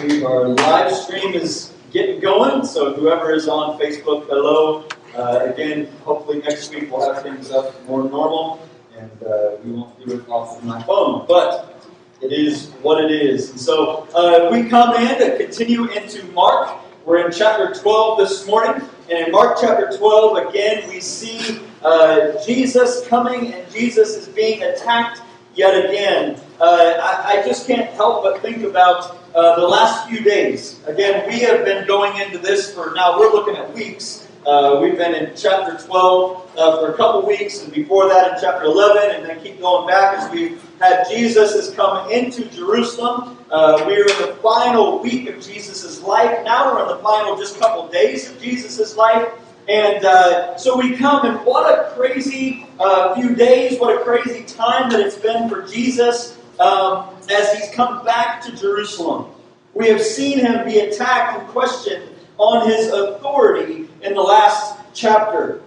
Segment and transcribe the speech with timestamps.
[0.00, 2.64] believe our live stream is getting going.
[2.64, 4.84] So whoever is on Facebook, hello.
[5.14, 8.60] Uh, again, hopefully next week we'll have things up more normal,
[8.96, 11.24] and uh, we won't do it off of my phone.
[11.26, 11.90] But
[12.20, 13.50] it is what it is.
[13.50, 16.78] And so uh, we come in to continue into Mark.
[17.06, 22.32] We're in chapter 12 this morning, and in Mark chapter 12, again, we see uh,
[22.44, 25.22] Jesus coming, and Jesus is being attacked
[25.54, 26.40] yet again.
[26.58, 30.80] Uh, I, I, just can't help but think about uh, the last few days.
[30.86, 34.26] Again, we have been going into this for now, we're looking at weeks.
[34.46, 38.40] Uh, we've been in chapter 12 uh, for a couple weeks, and before that in
[38.40, 43.36] chapter 11, and then keep going back as we had Jesus has come into Jerusalem.
[43.50, 46.42] Uh, we are in the final week of Jesus' life.
[46.42, 49.28] Now we're in the final just couple days of Jesus' life.
[49.68, 54.44] And uh, so we come, and what a crazy uh, few days, what a crazy
[54.44, 59.32] time that it's been for Jesus um, as he's come back to Jerusalem.
[59.74, 65.60] We have seen him be attacked and questioned on his authority in the last chapter.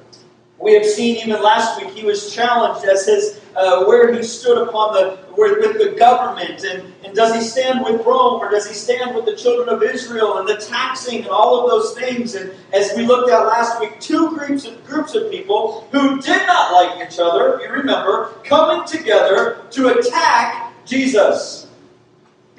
[0.57, 4.67] We have seen even last week he was challenged as his uh, where he stood
[4.67, 8.67] upon the where, with the government and, and does he stand with Rome or does
[8.67, 12.35] he stand with the children of Israel and the taxing and all of those things
[12.35, 16.45] and as we looked at last week two groups of groups of people who did
[16.45, 21.69] not like each other you remember coming together to attack Jesus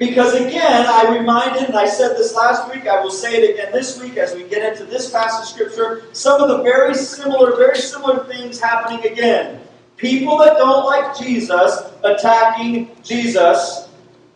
[0.01, 3.71] because again, I reminded, and I said this last week, I will say it again
[3.71, 7.55] this week as we get into this passage of Scripture, some of the very similar,
[7.55, 9.61] very similar things happening again.
[9.97, 13.89] People that don't like Jesus attacking Jesus,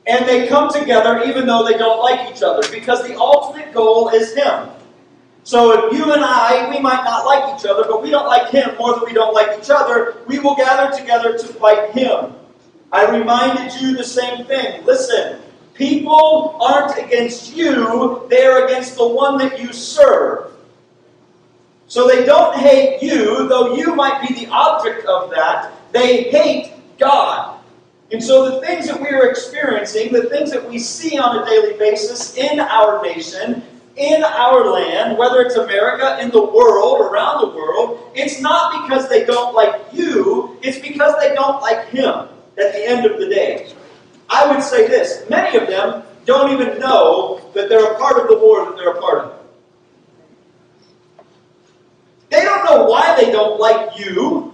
[0.05, 4.09] and they come together even though they don't like each other, because the ultimate goal
[4.09, 4.69] is Him.
[5.45, 8.51] So if you and I, we might not like each other, but we don't like
[8.51, 12.35] Him more than we don't like each other, we will gather together to fight Him.
[12.95, 14.85] I reminded you the same thing.
[14.85, 15.41] Listen,
[15.75, 20.53] People aren't against you, they're against the one that you serve.
[21.87, 25.73] So they don't hate you, though you might be the object of that.
[25.91, 27.59] They hate God.
[28.11, 31.45] And so the things that we are experiencing, the things that we see on a
[31.45, 33.61] daily basis in our nation,
[33.97, 39.09] in our land, whether it's America, in the world, around the world, it's not because
[39.09, 43.27] they don't like you, it's because they don't like Him at the end of the
[43.27, 43.71] day.
[44.29, 48.27] I would say this many of them don't even know that they're a part of
[48.27, 49.39] the war that they're a part of.
[52.29, 54.53] They don't know why they don't like you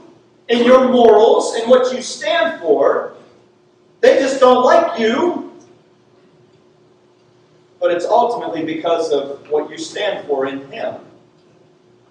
[0.50, 3.14] and your morals and what you stand for.
[4.02, 5.54] They just don't like you.
[7.80, 10.96] But it's ultimately because of what you stand for in Him.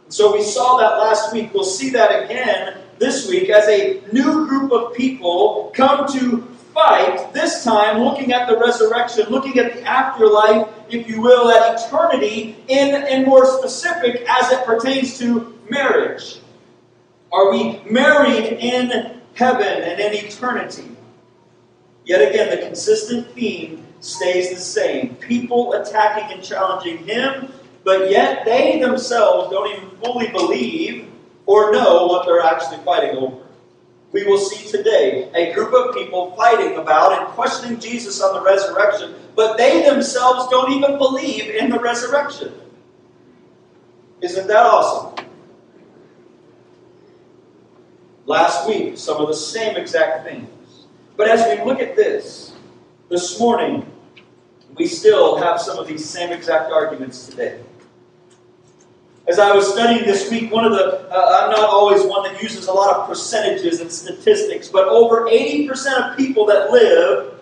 [0.08, 1.54] So we saw that last week.
[1.54, 6.42] We'll see that again this week as a new group of people come to
[6.74, 11.80] fight, this time looking at the resurrection, looking at the afterlife, if you will, at
[11.80, 16.40] eternity, in, and more specific as it pertains to marriage.
[17.32, 20.94] Are we married in heaven and in eternity?
[22.04, 25.16] Yet again, the consistent theme stays the same.
[25.16, 27.52] People attacking and challenging him,
[27.82, 31.09] but yet they themselves don't even fully believe
[31.50, 33.50] or know what they're actually fighting over
[34.12, 38.42] we will see today a group of people fighting about and questioning Jesus on the
[38.42, 42.52] resurrection, but they themselves don't even believe in the resurrection.
[44.20, 45.26] Isn't that awesome?
[48.26, 50.48] Last week, some of the same exact things.
[51.16, 52.52] But as we look at this,
[53.08, 53.90] this morning,
[54.74, 57.60] we still have some of these same exact arguments today.
[59.28, 62.42] As I was studying this week, one of the, uh, I'm not always one that
[62.42, 67.40] uses a lot of percentages and statistics, but over 80% of people that live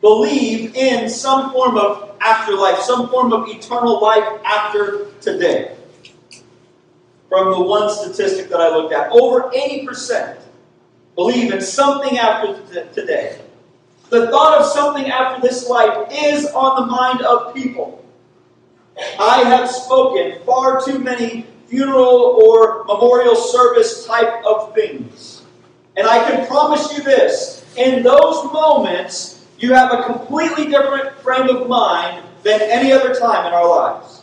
[0.00, 5.76] believe in some form of afterlife, some form of eternal life after today.
[7.28, 10.38] From the one statistic that I looked at, over 80%
[11.16, 12.60] believe in something after
[12.92, 13.40] today.
[14.08, 17.99] The thought of something after this life is on the mind of people.
[19.18, 25.42] I have spoken far too many funeral or memorial service type of things.
[25.96, 31.48] And I can promise you this in those moments, you have a completely different frame
[31.48, 34.22] of mind than any other time in our lives.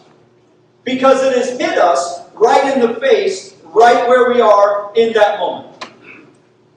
[0.83, 5.39] Because it has hit us right in the face, right where we are in that
[5.39, 5.85] moment.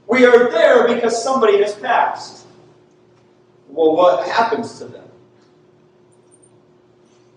[0.06, 2.46] We are there because somebody has passed.
[3.69, 5.05] Well, what happens to them?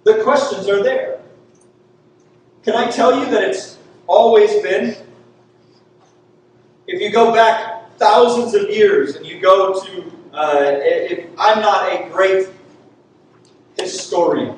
[0.04, 1.20] The questions are there.
[2.64, 3.78] Can I tell you that it's
[4.08, 4.96] always been?
[6.88, 11.92] If you go back thousands of years and you go to, uh, if I'm not
[11.92, 12.48] a great
[13.78, 14.58] historian.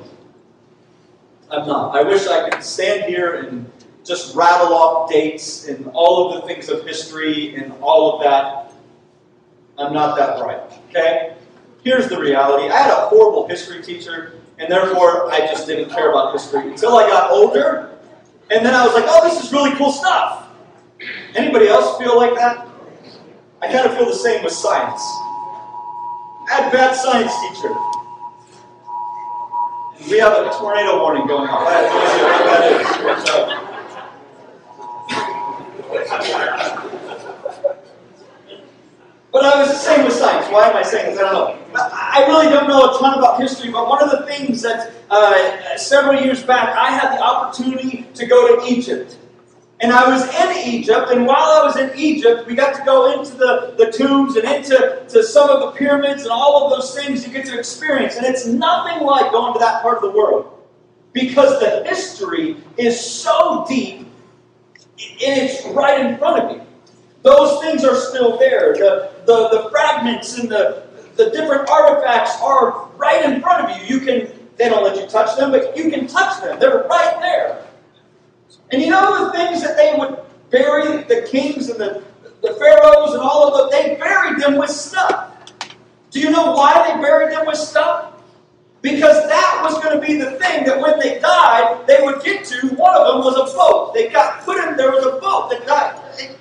[1.52, 1.96] I'm not.
[1.96, 3.72] I wish I could stand here and
[4.04, 8.74] just rattle off dates and all of the things of history and all of that.
[9.78, 10.62] I'm not that bright.
[10.90, 11.36] Okay?
[11.84, 12.70] Here's the reality.
[12.70, 16.96] I had a horrible history teacher, and therefore I just didn't care about history until
[16.98, 17.92] I got older.
[18.52, 20.50] And then I was like, oh, this is really cool stuff.
[21.36, 22.68] Anybody else feel like that?
[23.62, 25.02] I kind of feel the same with science.
[26.48, 27.74] I had bad science teacher.
[30.10, 31.68] We have a tornado warning going on.
[31.68, 33.26] I have no idea what
[36.46, 36.95] that is.
[39.36, 40.48] But I was the same with science.
[40.50, 41.20] Why am I saying this?
[41.20, 41.60] I don't know.
[41.76, 45.76] I really don't know a ton about history, but one of the things that uh,
[45.76, 49.18] several years back I had the opportunity to go to Egypt.
[49.82, 53.20] And I was in Egypt, and while I was in Egypt, we got to go
[53.20, 56.96] into the, the tombs and into to some of the pyramids and all of those
[56.96, 58.16] things you get to experience.
[58.16, 60.66] And it's nothing like going to that part of the world
[61.12, 64.08] because the history is so deep
[64.98, 66.66] it's right in front of you.
[67.24, 68.74] Those things are still there.
[68.76, 70.84] The, the, the fragments and the,
[71.16, 73.96] the different artifacts are right in front of you.
[74.00, 76.60] You can, they don't let you touch them, but you can touch them.
[76.60, 77.66] They're right there.
[78.72, 80.20] And you know the things that they would
[80.50, 82.04] bury, the kings and the,
[82.42, 85.32] the pharaohs and all of them, they buried them with stuff.
[86.12, 88.14] Do you know why they buried them with stuff?
[88.82, 92.46] Because that was going to be the thing that when they died, they would get
[92.46, 92.68] to.
[92.76, 93.94] One of them was a boat.
[93.94, 96.38] They got put in, there was a boat that died.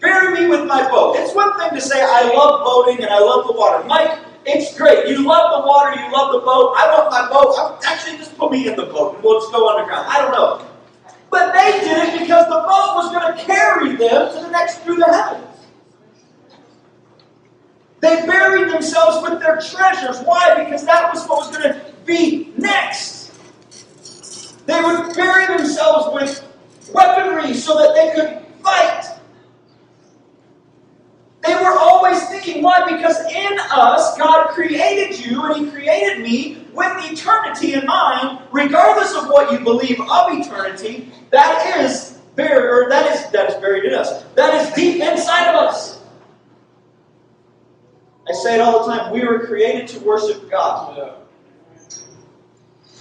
[0.00, 1.16] Bury me with my boat.
[1.18, 3.84] It's one thing to say, I love boating and I love the water.
[3.86, 5.08] Mike, it's great.
[5.08, 6.74] You love the water, you love the boat.
[6.76, 7.54] I want my boat.
[7.58, 10.06] I'm, Actually, just put me in the boat and we'll just go underground.
[10.08, 10.66] I don't know.
[11.30, 14.78] But they did it because the boat was going to carry them to the next
[14.78, 15.44] through the heavens.
[18.00, 20.20] They buried themselves with their treasures.
[20.20, 20.62] Why?
[20.64, 23.32] Because that was what was going to be next.
[24.66, 26.44] They would bury themselves with
[26.94, 29.17] weaponry so that they could fight.
[31.48, 32.84] They were always thinking, why?
[32.84, 39.14] Because in us, God created you and He created me with eternity in mind, regardless
[39.14, 43.84] of what you believe of eternity, that is buried, or that is that is buried
[43.84, 44.24] in us.
[44.34, 46.02] That is deep inside of us.
[48.28, 49.10] I say it all the time.
[49.10, 51.14] We were created to worship God.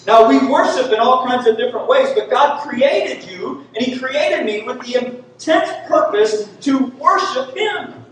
[0.06, 4.00] Now, we worship in all kinds of different ways, but God created you, and He
[4.00, 8.06] created me with the intent purpose to worship Him.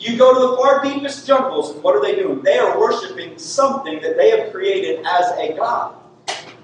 [0.00, 2.40] You go to the far deepest jungles, and what are they doing?
[2.40, 5.94] They are worshiping something that they have created as a God.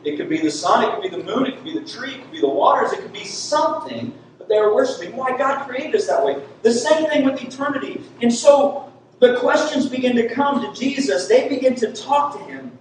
[0.04, 2.14] It could be the sun, it could be the moon, it could be the tree,
[2.14, 5.14] it could be the waters, it could be something, but they are worshiping.
[5.14, 5.36] Why?
[5.36, 6.42] God created us that way.
[6.62, 8.00] The same thing with eternity.
[8.22, 8.90] And so
[9.20, 11.28] the questions begin to come to Jesus.
[11.28, 12.78] They begin to talk to him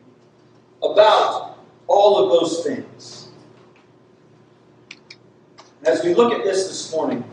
[0.81, 1.57] about
[1.87, 3.27] all of those things.
[5.83, 7.25] As we look at this this morning,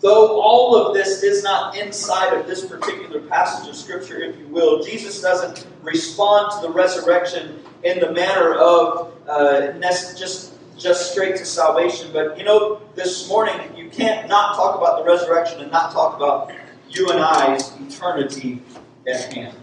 [0.00, 4.46] though all of this is not inside of this particular passage of Scripture, if you
[4.48, 11.36] will, Jesus doesn't respond to the resurrection in the manner of uh, just just straight
[11.36, 12.10] to salvation.
[12.12, 16.16] But you know, this morning you can't not talk about the resurrection and not talk
[16.16, 16.52] about
[16.90, 18.62] you and I's eternity
[19.06, 19.56] at hand.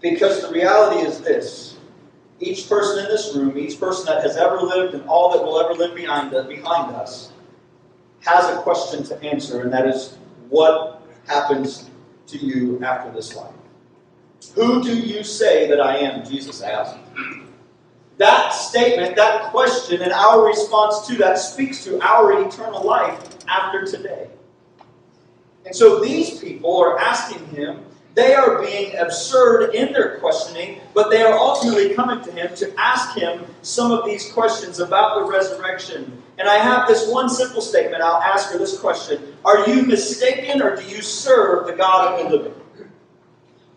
[0.00, 1.76] Because the reality is this
[2.40, 5.60] each person in this room, each person that has ever lived and all that will
[5.60, 7.32] ever live behind, behind us,
[8.20, 11.90] has a question to answer, and that is what happens
[12.26, 13.54] to you after this life?
[14.54, 16.24] Who do you say that I am?
[16.28, 16.96] Jesus asked.
[18.16, 23.86] That statement, that question, and our response to that speaks to our eternal life after
[23.86, 24.28] today.
[25.64, 27.84] And so these people are asking him,
[28.14, 32.74] they are being absurd in their questioning, but they are ultimately coming to him to
[32.76, 36.20] ask him some of these questions about the resurrection.
[36.38, 38.02] And I have this one simple statement.
[38.02, 42.30] I'll ask her this question Are you mistaken or do you serve the God of
[42.30, 42.54] the living?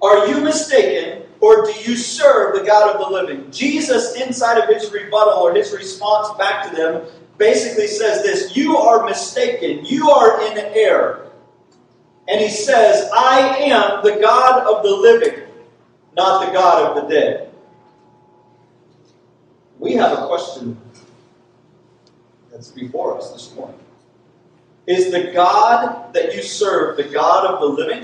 [0.02, 3.52] Are you mistaken or do you serve the God of the living?
[3.52, 7.06] Jesus, inside of his rebuttal or his response back to them,
[7.38, 9.84] basically says this You are mistaken.
[9.86, 11.32] You are in error
[12.28, 15.48] and he says, I am the God of the living,
[16.16, 17.54] not the God of the dead.
[19.80, 20.80] We have a question
[22.62, 23.80] that's before us this morning.
[24.86, 28.04] Is the God that you serve the God of the living?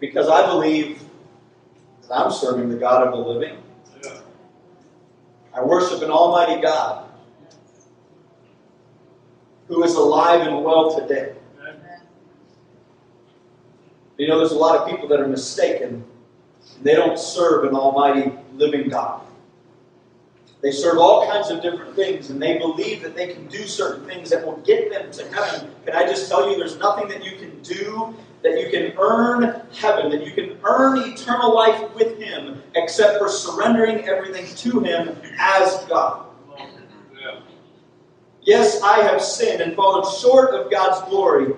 [0.00, 1.00] Because I believe
[2.02, 3.56] that I'm serving the God of the living.
[5.54, 7.08] I worship an almighty God
[9.68, 11.34] who is alive and well today.
[14.18, 16.04] You know, there's a lot of people that are mistaken.
[16.82, 19.29] They don't serve an almighty living God.
[20.62, 24.04] They serve all kinds of different things, and they believe that they can do certain
[24.06, 25.70] things that will get them to heaven.
[25.86, 29.62] Can I just tell you, there's nothing that you can do that you can earn
[29.74, 35.16] heaven, that you can earn eternal life with Him, except for surrendering everything to Him
[35.38, 36.26] as God.
[38.42, 41.54] Yes, I have sinned and fallen short of God's glory.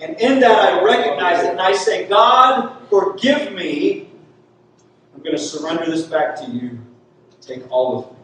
[0.00, 4.10] And in that, I recognize it and I say, God, forgive me.
[5.14, 6.78] I'm going to surrender this back to you.
[7.40, 8.17] Take all of me.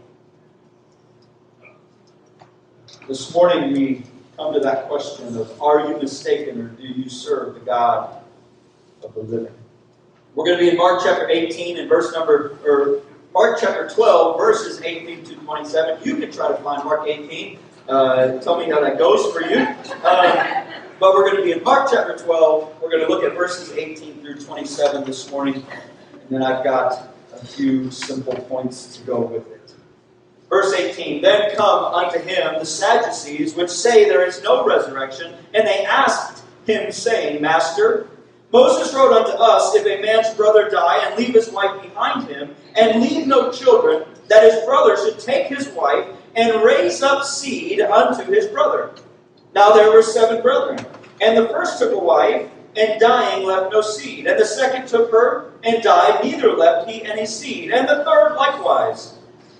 [3.07, 4.03] This morning we
[4.39, 8.23] come to that question of are you mistaken or do you serve the God
[9.03, 9.53] of the living?
[10.35, 13.03] We're going to be in Mark chapter 18 and verse number, or
[13.35, 15.99] Mark chapter 12, verses 18 to 27.
[16.03, 17.59] You can try to find Mark 18.
[17.91, 19.67] Uh, tell me how that goes for you.
[20.05, 20.65] Um,
[20.99, 22.81] but we're going to be in Mark chapter 12.
[22.81, 25.57] We're going to look at verses 18 through 27 this morning.
[25.57, 29.54] And then I've got a few simple points to go with it.
[30.49, 35.67] Verse 18 Then come unto him the Sadducees, which say there is no resurrection, and
[35.67, 38.09] they asked him, saying, Master,
[38.53, 42.55] Moses wrote unto us, If a man's brother die and leave his wife behind him,
[42.77, 47.81] and leave no children, that his brother should take his wife and raise up seed
[47.81, 48.91] unto his brother.
[49.55, 50.85] Now there were seven brethren,
[51.21, 54.27] and the first took a wife, and dying left no seed.
[54.27, 57.71] And the second took her, and died, neither left he any seed.
[57.71, 59.14] And the third likewise.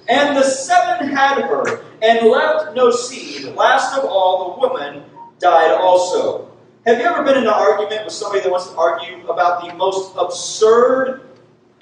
[0.09, 3.55] And the seven had her, and left no seed.
[3.55, 5.05] Last of all, the woman
[5.39, 6.51] died also.
[6.87, 9.75] Have you ever been in an argument with somebody that wants to argue about the
[9.75, 11.23] most absurd?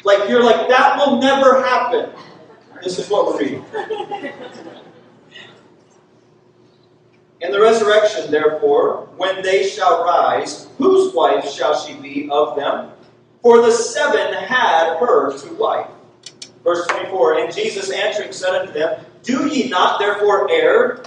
[0.04, 2.10] Like, you're like, that will never happen.
[2.82, 3.64] This is what we're reading.
[7.40, 12.92] In the resurrection, therefore, when they shall rise, whose wife shall she be of them?
[13.42, 15.88] For the seven had her to wife.
[16.64, 21.02] Verse 24 And Jesus answering said unto them, Do ye not therefore err,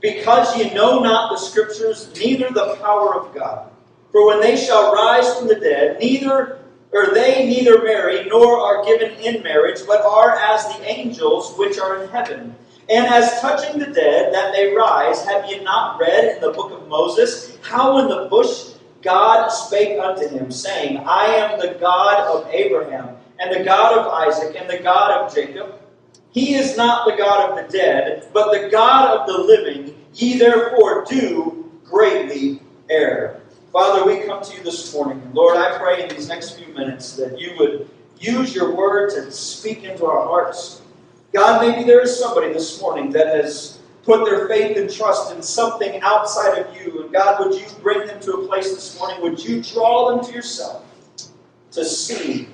[0.00, 3.70] because ye know not the Scriptures, neither the power of God?
[4.12, 6.58] For when they shall rise from the dead, neither
[6.92, 11.78] or they neither marry nor are given in marriage, but are as the angels which
[11.78, 12.54] are in heaven.
[12.88, 16.72] And as touching the dead, that they rise, have ye not read in the book
[16.72, 22.20] of Moses how in the bush God spake unto him, saying, I am the God
[22.20, 25.80] of Abraham and the God of Isaac, and the God of Jacob.
[26.32, 29.94] He is not the God of the dead, but the God of the living.
[30.14, 33.40] Ye therefore do greatly err.
[33.72, 35.22] Father, we come to you this morning.
[35.32, 39.30] Lord, I pray in these next few minutes that you would use your word to
[39.30, 40.82] speak into our hearts.
[41.32, 45.42] God, maybe there is somebody this morning that has put their faith and trust in
[45.42, 47.02] something outside of you.
[47.02, 49.20] And God, would you bring them to a place this morning?
[49.22, 50.84] Would you draw them to yourself
[51.72, 52.48] to see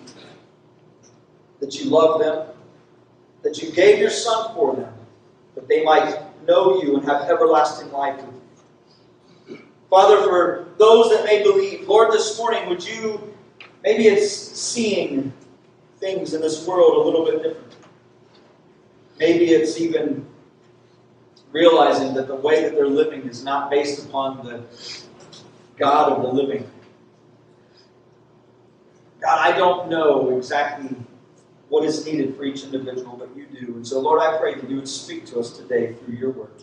[1.61, 2.49] that you love them,
[3.43, 4.93] that you gave your Son for them,
[5.55, 8.21] that they might know you and have everlasting life
[9.95, 13.33] Father, for those that may believe, Lord, this morning, would you,
[13.85, 15.33] maybe it's seeing
[16.01, 17.77] things in this world a little bit different.
[19.21, 20.27] Maybe it's even
[21.53, 24.65] realizing that the way that they're living is not based upon the
[25.77, 26.69] God of the living.
[29.21, 30.97] God, I don't know exactly
[31.75, 33.75] what is needed for each individual, but you do.
[33.75, 36.63] And so, Lord, I pray that you would speak to us today through your word.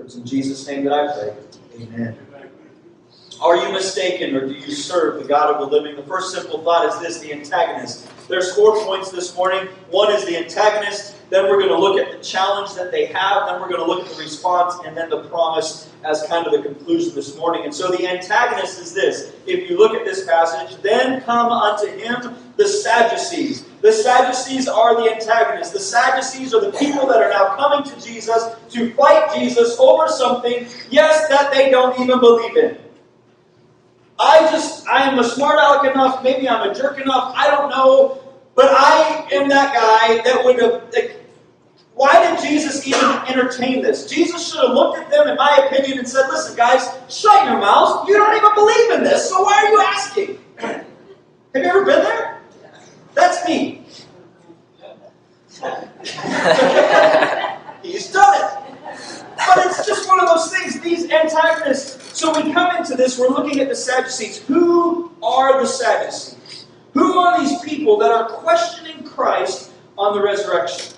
[0.00, 1.34] It's in Jesus' name that I pray.
[1.80, 2.18] Amen.
[3.40, 5.94] Are you mistaken or do you serve the God of the living?
[5.94, 8.08] The first simple thought is this the antagonist.
[8.26, 9.68] There's four points this morning.
[9.90, 11.14] One is the antagonist.
[11.30, 13.46] Then we're going to look at the challenge that they have.
[13.46, 16.52] Then we're going to look at the response and then the promise as kind of
[16.52, 17.62] the conclusion this morning.
[17.62, 19.32] And so the antagonist is this.
[19.46, 23.66] If you look at this passage, then come unto him the Sadducees.
[23.82, 25.72] The Sadducees are the antagonists.
[25.72, 30.08] The Sadducees are the people that are now coming to Jesus to fight Jesus over
[30.08, 32.78] something, yes, that they don't even believe in.
[34.18, 37.70] I just, I am a smart aleck enough, maybe I'm a jerk enough, I don't
[37.70, 38.22] know,
[38.54, 40.82] but I am that guy that would have.
[40.92, 41.20] Like,
[41.94, 44.08] why did Jesus even entertain this?
[44.08, 47.58] Jesus should have looked at them, in my opinion, and said, Listen, guys, shut your
[47.58, 48.08] mouths.
[48.08, 50.38] You don't even believe in this, so why are you asking?
[50.58, 50.84] Have
[51.54, 52.40] you ever been there?
[53.14, 53.84] That's me.
[57.82, 58.57] He's done it.
[59.54, 62.18] But it's just one of those things, these antagonists.
[62.18, 64.38] So we come into this, we're looking at the Sadducees.
[64.42, 66.66] Who are the Sadducees?
[66.92, 70.96] Who are these people that are questioning Christ on the resurrection?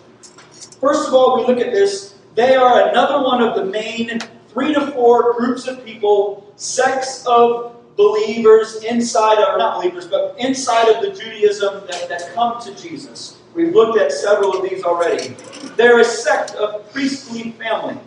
[0.81, 2.15] First of all, we look at this.
[2.35, 7.77] They are another one of the main three to four groups of people, sects of
[7.97, 13.37] believers inside, or not believers, but inside of the Judaism that, that come to Jesus.
[13.55, 15.37] We've looked at several of these already.
[15.77, 17.99] They're a sect of priestly family.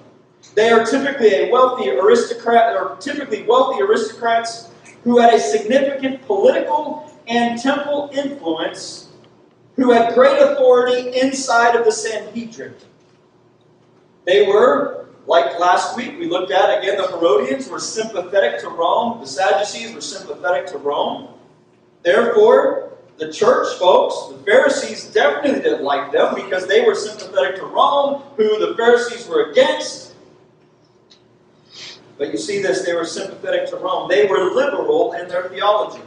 [0.56, 4.70] They are typically a wealthy aristocrat, or typically wealthy aristocrats
[5.04, 9.10] who had a significant political and temple influence,
[9.76, 12.76] who had great authority inside of the Sanhedrin.
[14.26, 19.20] They were, like last week, we looked at again, the Herodians were sympathetic to Rome,
[19.20, 21.30] the Sadducees were sympathetic to Rome.
[22.04, 27.66] Therefore, the church folks, the Pharisees definitely didn't like them because they were sympathetic to
[27.66, 30.13] Rome, who the Pharisees were against.
[32.18, 34.10] But you see this, they were sympathetic to Rome.
[34.10, 36.04] They were liberal in their theology.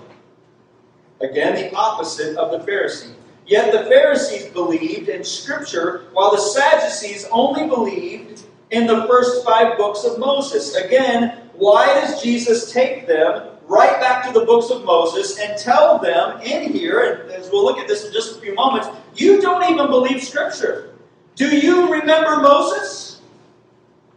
[1.21, 3.15] Again, the opposite of the Pharisee.
[3.47, 9.79] Yet the Pharisees believed in Scripture, while the Sadducees only believed in the first five
[9.79, 10.75] books of Moses.
[10.75, 15.99] Again, why does Jesus take them right back to the books of Moses and tell
[15.99, 19.41] them in here, and as we'll look at this in just a few moments, you
[19.41, 20.95] don't even believe Scripture.
[21.35, 23.06] Do you remember Moses?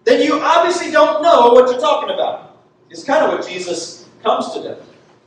[0.10, 2.58] Then you obviously don't know what you're talking about.
[2.90, 4.78] It's kind of what Jesus comes to them.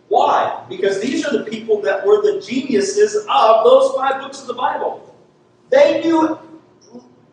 [0.08, 0.64] Why?
[0.68, 4.54] Because these are the people that were the geniuses of those five books of the
[4.54, 5.14] Bible.
[5.70, 6.36] They knew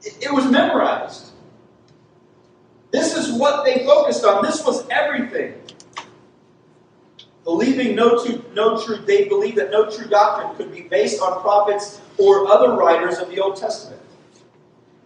[0.03, 1.31] it was memorized.
[2.91, 4.45] This is what they focused on.
[4.45, 5.55] This was everything.
[7.43, 11.41] Believing no true, no true, they believed that no true doctrine could be based on
[11.41, 13.98] prophets or other writers of the Old Testament.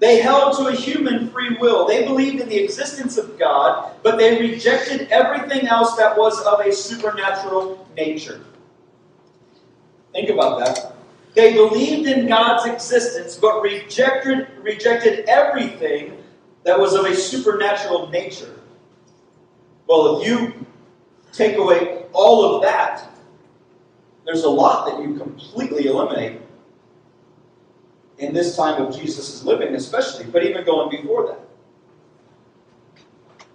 [0.04, 1.88] They held to a human free will.
[1.88, 6.60] They believed in the existence of God, but they rejected everything else that was of
[6.60, 8.44] a supernatural nature.
[10.12, 10.94] Think about that.
[11.36, 16.18] They believed in God's existence, but rejected, rejected everything
[16.66, 18.60] that was of a supernatural nature.
[19.88, 20.66] Well, if you
[21.32, 23.10] take away all of that,
[24.26, 26.43] there's a lot that you completely eliminate
[28.18, 31.40] in this time of Jesus' living, especially, but even going before that.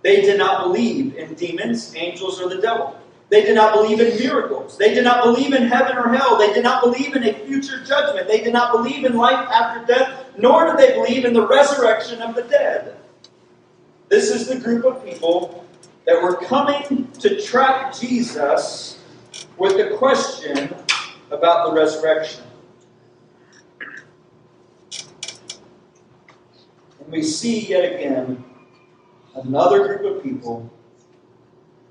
[0.02, 2.98] They did not believe in demons, angels, or the devil.
[3.30, 4.78] They did not believe in miracles.
[4.78, 6.38] They did not believe in heaven or hell.
[6.38, 8.26] They did not believe in a future judgment.
[8.26, 12.22] They did not believe in life after death, nor did they believe in the resurrection
[12.22, 12.96] of the dead.
[14.08, 15.66] This is the group of people
[16.06, 18.98] that were coming to trap Jesus
[19.58, 20.74] with the question
[21.30, 22.44] about the resurrection.
[27.10, 28.44] We see yet again
[29.34, 30.70] another group of people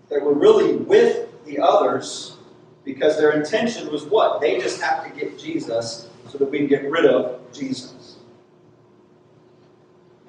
[0.09, 2.37] that were really with the others
[2.83, 4.39] because their intention was what?
[4.39, 8.17] They just have to get Jesus so that we can get rid of Jesus.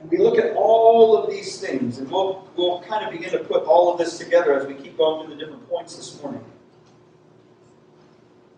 [0.01, 3.39] And we look at all of these things, and we'll, we'll kind of begin to
[3.39, 6.45] put all of this together as we keep going through the different points this morning.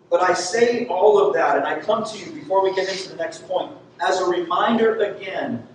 [0.09, 3.09] But I say all of that, and I come to you before we get into
[3.09, 5.67] the next point, as a reminder again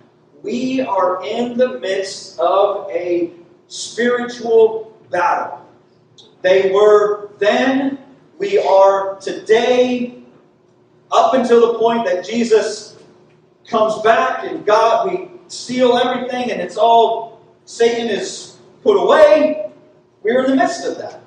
[0.47, 3.33] we are in the midst of a
[3.67, 5.61] spiritual battle.
[6.41, 7.99] They were then,
[8.37, 10.23] we are today,
[11.11, 12.95] up until the point that Jesus
[13.67, 19.69] comes back and God, we seal everything and it's all, Satan is put away.
[20.23, 21.23] We're in the midst of that.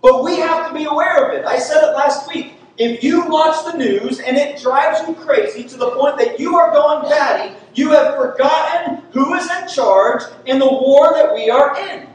[0.00, 1.44] But we have to be aware of it.
[1.44, 2.55] I said it last week.
[2.78, 6.56] If you watch the news and it drives you crazy to the point that you
[6.56, 11.48] are going batty, you have forgotten who is in charge in the war that we
[11.48, 12.06] are in.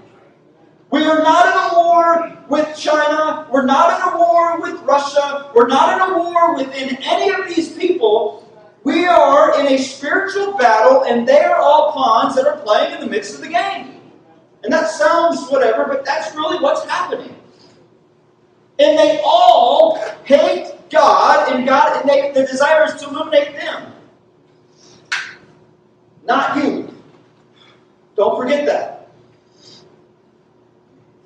[0.92, 3.48] We are not in a war with China.
[3.52, 5.50] We're not in a war with Russia.
[5.56, 8.48] We're not in a war within any of these people.
[8.84, 13.00] We are in a spiritual battle, and they are all pawns that are playing in
[13.00, 14.02] the midst of the game.
[14.64, 17.36] And that sounds whatever, but that's really what's happening.
[18.82, 23.94] And they all hate God, and God, and they, their desire is to eliminate them.
[26.26, 26.92] Not you.
[28.16, 29.10] Don't forget that.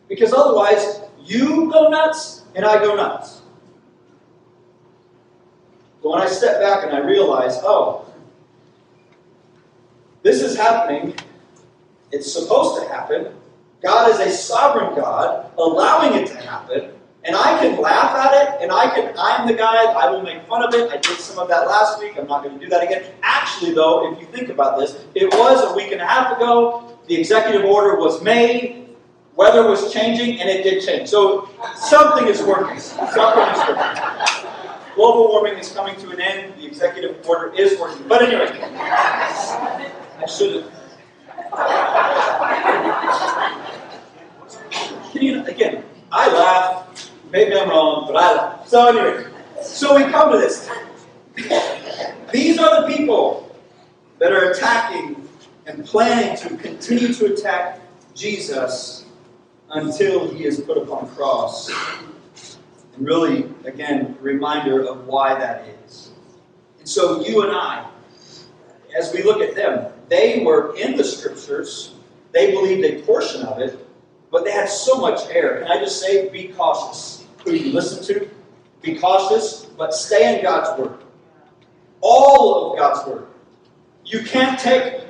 [0.10, 3.42] Because otherwise, you go nuts and I go nuts.
[6.04, 8.06] But when I step back and I realize, oh,
[10.24, 11.16] this is happening,
[12.12, 13.34] it's supposed to happen.
[13.82, 16.95] God is a sovereign God, allowing it to happen.
[17.26, 20.46] And I can laugh at it, and I can, I'm the guy, I will make
[20.48, 20.92] fun of it.
[20.92, 22.14] I did some of that last week.
[22.20, 23.04] I'm not going to do that again.
[23.24, 27.00] Actually, though, if you think about this, it was a week and a half ago.
[27.08, 28.96] The executive order was made.
[29.36, 31.10] Weather was changing, and it did change.
[31.10, 32.80] So something is working.
[32.80, 34.46] Something is working.
[34.94, 36.54] Global warming is coming to an end.
[36.58, 38.08] The executive order is working.
[38.08, 40.72] But anyway, I should have.
[45.12, 46.85] Can you, again, I laugh.
[47.36, 48.66] Maybe I'm wrong, but I.
[48.66, 49.30] So anyway,
[49.62, 50.70] so we come to this.
[52.32, 53.54] These are the people
[54.20, 55.28] that are attacking
[55.66, 57.82] and planning to continue to attack
[58.14, 59.04] Jesus
[59.70, 61.70] until he is put upon a cross.
[62.96, 66.12] And really, again, reminder of why that is.
[66.80, 67.86] And so you and I,
[68.98, 71.96] as we look at them, they were in the scriptures,
[72.32, 73.86] they believed a portion of it,
[74.32, 75.60] but they had so much error.
[75.64, 78.30] Can I just say, be cautious who you listen to?
[78.82, 81.04] Be cautious, but stay in God's Word.
[82.02, 83.28] All of God's Word.
[84.06, 85.04] You can't take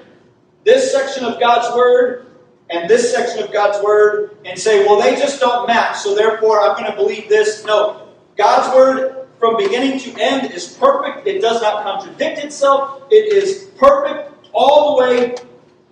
[0.63, 2.27] this section of God's Word
[2.69, 6.61] and this section of God's Word and say, well, they just don't match, so therefore
[6.61, 7.65] I'm going to believe this.
[7.65, 8.07] No.
[8.37, 11.27] God's Word from beginning to end is perfect.
[11.27, 13.03] It does not contradict itself.
[13.11, 15.35] It is perfect all the way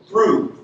[0.08, 0.58] through.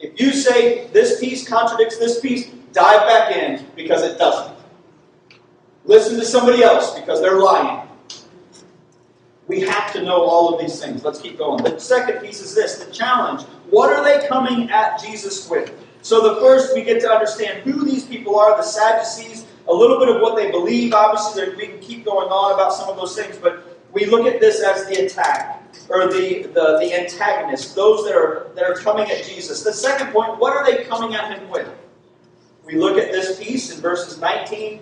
[0.00, 4.56] If you say this piece contradicts this piece, dive back in because it doesn't.
[5.84, 7.88] Listen to somebody else because they're lying.
[9.48, 11.02] We have to know all of these things.
[11.04, 11.64] Let's keep going.
[11.64, 13.42] The second piece is this the challenge.
[13.70, 15.72] What are they coming at Jesus with?
[16.02, 19.98] So, the first, we get to understand who these people are the Sadducees, a little
[19.98, 20.94] bit of what they believe.
[20.94, 24.40] Obviously, we can keep going on about some of those things, but we look at
[24.40, 29.10] this as the attack or the, the, the antagonist, those that are, that are coming
[29.10, 29.62] at Jesus.
[29.62, 31.68] The second point, what are they coming at him with?
[32.70, 34.80] We look at this piece in verses 19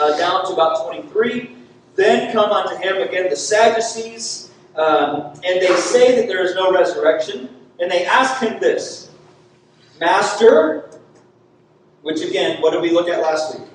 [0.00, 1.56] uh, down to about 23.
[1.94, 6.72] Then come unto him again the Sadducees, um, and they say that there is no
[6.72, 7.54] resurrection.
[7.80, 9.10] And they ask him this
[10.00, 10.90] Master,
[12.00, 13.68] which again, what did we look at last week?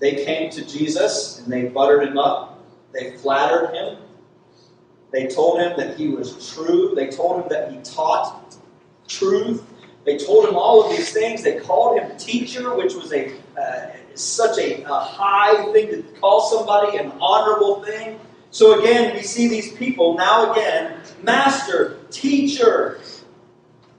[0.00, 2.64] They came to Jesus and they buttered him up.
[2.94, 3.98] They flattered him.
[5.12, 6.94] They told him that he was true.
[6.94, 8.56] They told him that he taught
[9.06, 9.62] truth.
[10.04, 11.42] They told him all of these things.
[11.42, 16.40] They called him teacher, which was a uh, such a, a high thing to call
[16.40, 18.18] somebody, an honorable thing.
[18.50, 23.00] So again, we see these people now again, master, teacher.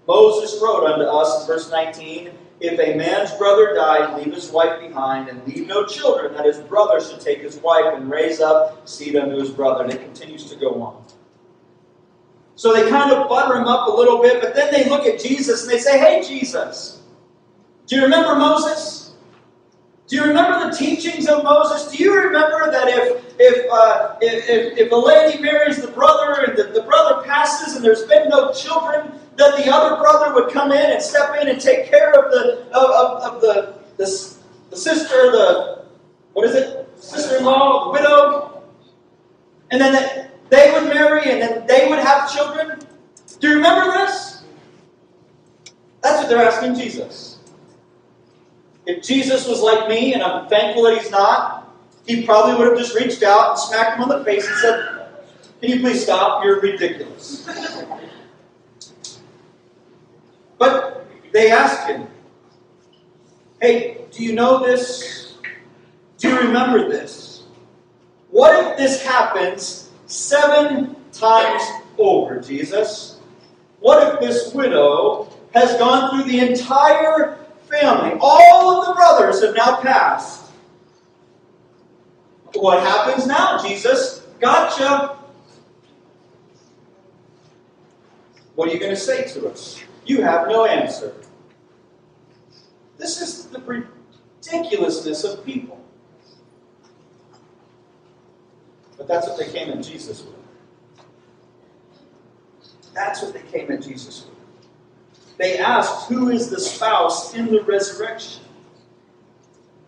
[0.08, 4.80] Moses wrote unto us in verse 19 If a man's brother die, leave his wife
[4.82, 8.88] behind, and leave no children, that his brother should take his wife and raise up
[8.88, 9.84] seed unto his brother.
[9.84, 11.06] And it continues to go on.
[12.56, 15.20] So they kind of butter him up a little bit, but then they look at
[15.20, 17.02] Jesus and they say, Hey, Jesus,
[17.88, 19.14] do you remember Moses?
[20.08, 21.90] Do you remember the teachings of Moses?
[21.90, 26.58] Do you remember that if if uh, if, if, a lady marries the brother and
[26.58, 30.72] the, the brother passes and there's been no children, that the other brother would come
[30.72, 34.36] in and step in and take care of the of, of, of the, the
[34.70, 35.86] the sister, the
[36.34, 38.64] what is it, sister-in-law, the widow,
[39.70, 42.80] and then that they would marry and then they would have children.
[43.40, 44.44] Do you remember this?
[46.02, 47.40] That's what they're asking Jesus.
[48.86, 51.72] If Jesus was like me, and I'm thankful that he's not,
[52.06, 55.08] he probably would have just reached out and smacked him on the face and said,
[55.62, 56.44] Can you please stop?
[56.44, 57.48] You're ridiculous.
[60.58, 62.08] But they asked him,
[63.62, 65.38] Hey, do you know this?
[66.18, 67.44] Do you remember this?
[68.32, 71.62] What if this happens seven times
[71.98, 73.20] over, Jesus?
[73.80, 77.38] What if this widow has gone through the entire
[77.72, 78.18] family.
[78.20, 80.52] All of the brothers have now passed.
[82.54, 84.20] What happens now, Jesus?
[84.40, 85.18] Gotcha.
[88.56, 89.82] What are you going to say to us?
[90.06, 91.16] You have no answer.
[92.98, 95.80] This is the ridiculousness of people.
[98.98, 100.41] But that's what they came at Jesus with.
[102.94, 104.32] That's what they came at Jesus with
[105.42, 108.44] they asked, Who is the spouse in the resurrection?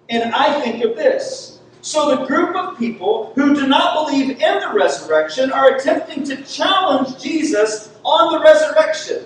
[0.10, 1.60] And I think of this.
[1.82, 6.42] So, the group of people who do not believe in the resurrection are attempting to
[6.44, 9.26] challenge Jesus on the resurrection.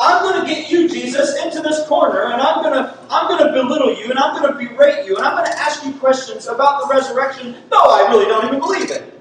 [0.00, 3.44] I'm going to get you, Jesus, into this corner, and I'm going to I'm going
[3.44, 5.92] to belittle you, and I'm going to berate you, and I'm going to ask you
[5.94, 7.56] questions about the resurrection.
[7.70, 9.17] No, I really don't even believe it.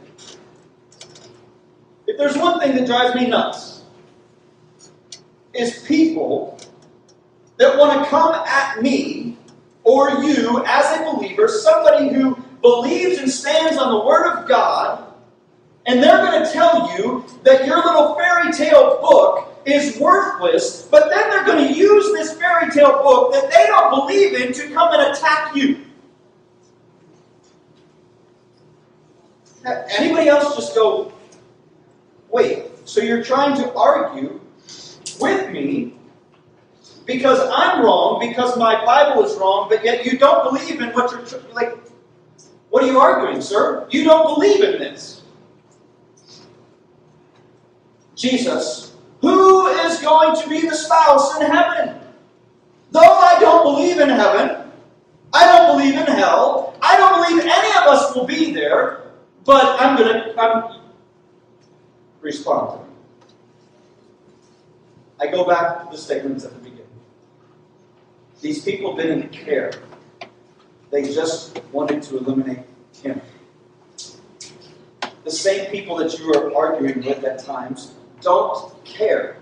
[2.17, 3.83] There's one thing that drives me nuts,
[5.53, 6.59] is people
[7.57, 9.37] that want to come at me
[9.83, 15.13] or you as a believer, somebody who believes and stands on the Word of God,
[15.85, 21.09] and they're going to tell you that your little fairy tale book is worthless, but
[21.09, 24.73] then they're going to use this fairy tale book that they don't believe in to
[24.73, 25.85] come and attack you.
[29.65, 31.13] Anybody else just go,
[32.29, 34.39] wait, so you're trying to argue
[35.19, 35.93] with me
[37.05, 41.11] because I'm wrong, because my Bible is wrong, but yet you don't believe in what
[41.11, 41.77] you're like.
[42.69, 43.87] What are you arguing, sir?
[43.89, 45.21] You don't believe in this.
[48.15, 51.99] Jesus, who is going to be the spouse in heaven?
[52.91, 54.69] Though I don't believe in heaven,
[55.33, 59.03] I don't believe in hell, I don't believe any of us will be there,
[59.45, 60.76] but I'm going to I'm,
[62.27, 62.91] respond to me.
[65.19, 66.99] I go back to the statements at the beginning.
[68.41, 69.71] These people didn't care.
[70.91, 72.65] They just wanted to eliminate
[73.01, 73.21] him.
[75.23, 79.37] The same people that you are arguing with at times don't care.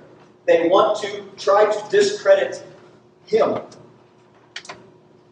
[0.46, 2.64] They want to try to discredit
[3.26, 3.60] him.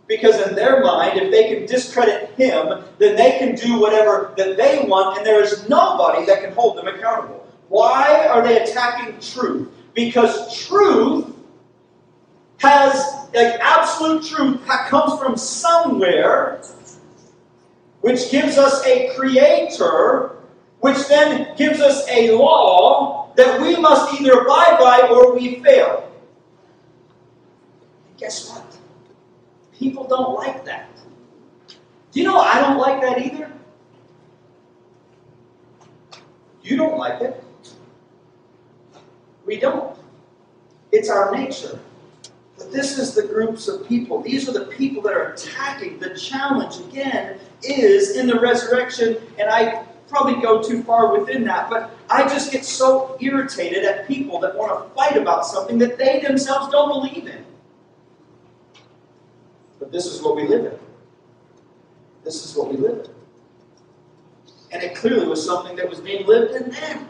[0.08, 4.58] Because in their mind, if they can discredit him, then they can do whatever that
[4.58, 7.48] they want, and there is nobody that can hold them accountable.
[7.70, 9.70] Why are they attacking truth?
[9.94, 11.34] Because truth
[12.58, 16.62] has, like, absolute truth comes from somewhere,
[18.02, 20.36] which gives us a creator,
[20.82, 26.12] which then gives us a law that we must either abide by or we fail.
[28.10, 28.73] And guess what?
[29.78, 30.90] People don't like that.
[32.12, 33.52] Do you know I don't like that either?
[36.62, 37.44] You don't like it.
[39.46, 39.98] We don't.
[40.92, 41.80] It's our nature.
[42.58, 44.22] But this is the groups of people.
[44.22, 46.00] These are the people that are attacking.
[46.00, 51.70] The challenge, again, is in the resurrection, and I probably go too far within that,
[51.70, 55.98] but I just get so irritated at people that want to fight about something that
[55.98, 57.43] they themselves don't believe in.
[59.84, 60.80] But this is what we live in.
[62.24, 63.12] This is what we live in.
[64.72, 67.10] And it clearly was something that was being lived in them.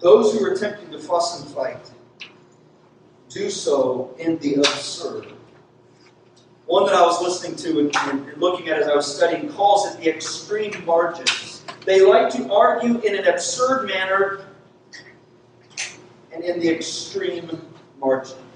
[0.00, 1.92] Those who are attempting to fuss and fight
[3.28, 5.28] do so in the absurd.
[6.66, 9.86] One that I was listening to and, and, looking at as I was studying calls
[9.86, 11.62] it the extreme margins.
[11.84, 14.44] They like to argue in an absurd manner
[16.32, 17.62] and in the extreme
[18.00, 18.47] margins.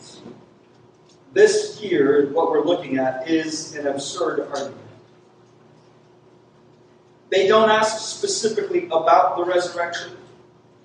[1.32, 4.76] This here, what we're looking at, is an absurd argument.
[7.30, 10.12] They don't ask specifically about the resurrection.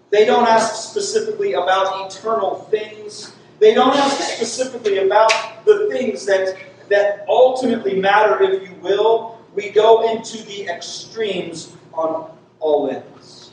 [0.10, 3.33] They don't ask specifically about eternal things.
[3.60, 5.31] They don't ask specifically about
[5.65, 6.55] the things that,
[6.88, 9.41] that ultimately matter, if you will.
[9.53, 12.31] We go into the extremes on
[12.62, 13.51] all ends.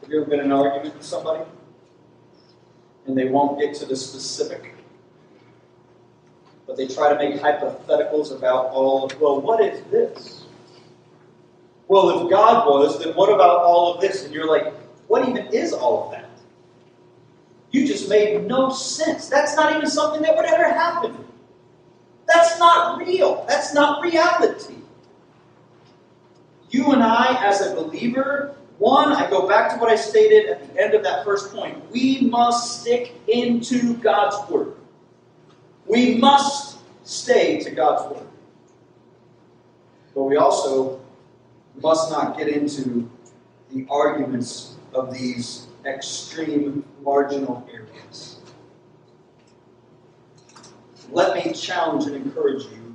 [0.00, 1.44] Have you ever been in an argument with somebody?
[3.06, 4.74] And they won't get to the specific.
[6.66, 10.44] But they try to make hypotheticals about all of, well, what is this?
[11.88, 14.24] Well, if God was, then what about all of this?
[14.24, 14.72] And you're like,
[15.08, 16.30] what even is all of that?
[17.72, 19.28] You just made no sense.
[19.28, 21.16] That's not even something that would ever happen.
[22.26, 23.44] That's not real.
[23.48, 24.76] That's not reality.
[26.70, 30.74] You and I, as a believer, one, I go back to what I stated at
[30.74, 31.88] the end of that first point.
[31.92, 34.74] We must stick into God's Word.
[35.86, 38.26] We must stay to God's Word.
[40.14, 41.00] But we also
[41.80, 43.08] must not get into
[43.72, 48.40] the arguments of these extreme marginal areas.
[51.12, 52.91] Let me challenge and encourage you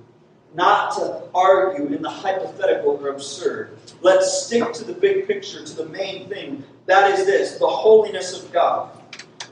[0.53, 3.77] not to argue in the hypothetical or absurd.
[4.01, 6.63] Let's stick to the big picture, to the main thing.
[6.85, 8.97] That is this the holiness of God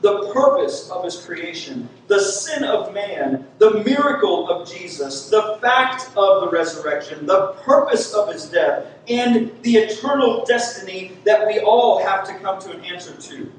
[0.00, 6.08] the purpose of his creation, the sin of man, the miracle of Jesus, the fact
[6.16, 12.02] of the resurrection, the purpose of his death, and the eternal destiny that we all
[12.04, 13.50] have to come to an answer to.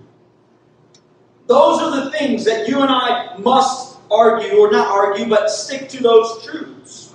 [1.48, 5.90] Those are the things that you and I must argue, or not argue, but stick
[5.90, 7.07] to those truths.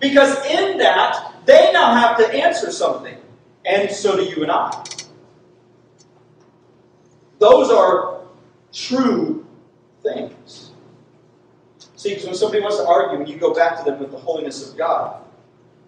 [0.00, 3.16] Because in that, they now have to answer something,
[3.64, 4.84] and so do you and I.
[7.38, 8.20] Those are
[8.72, 9.46] true
[10.02, 10.72] things.
[11.96, 14.18] See, because when somebody wants to argue, and you go back to them with the
[14.18, 15.22] holiness of God,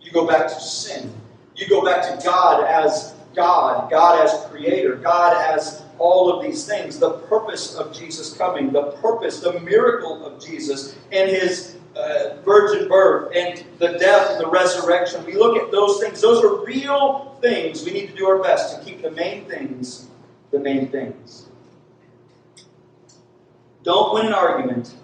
[0.00, 1.12] you go back to sin,
[1.56, 6.66] you go back to God as God, God as creator, God as all of these
[6.66, 12.42] things, the purpose of Jesus coming, the purpose, the miracle of Jesus, and his uh,
[12.42, 15.24] virgin birth, and the death and the resurrection.
[15.24, 16.20] We look at those things.
[16.20, 17.84] Those are real things.
[17.84, 20.10] We need to do our best to keep the main things
[20.50, 21.46] the main things.
[23.82, 24.94] Don't win an argument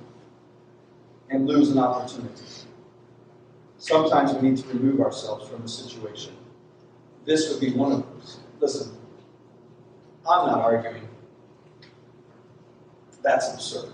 [1.30, 2.42] and lose an opportunity.
[3.78, 6.34] Sometimes we need to remove ourselves from the situation.
[7.24, 8.38] This would be one of those.
[8.60, 8.96] Listen,
[10.28, 11.08] I'm not arguing.
[13.22, 13.92] That's absurd.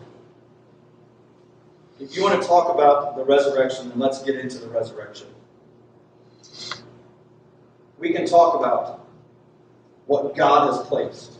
[2.02, 5.28] If you want to talk about the resurrection, then let's get into the resurrection.
[7.98, 9.06] We can talk about
[10.06, 11.38] what God has placed.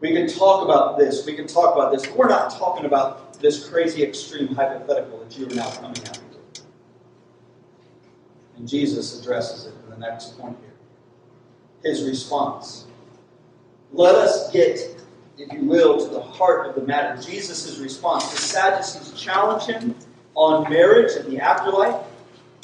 [0.00, 1.26] We can talk about this.
[1.26, 2.06] We can talk about this.
[2.06, 6.20] But we're not talking about this crazy extreme hypothetical that you are now coming at.
[8.56, 11.90] And Jesus addresses it in the next point here.
[11.92, 12.86] His response.
[13.92, 14.93] Let us get,
[15.38, 17.20] if you will, to the heart of the matter.
[17.20, 18.30] Jesus' response.
[18.30, 19.94] The Sadducees challenge him
[20.34, 22.04] on marriage and the afterlife.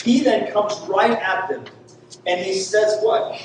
[0.02, 1.64] He then comes right at them
[2.26, 3.40] and he says, What?